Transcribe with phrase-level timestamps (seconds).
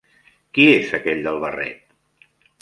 [0.57, 1.95] Qui és aquell del barret?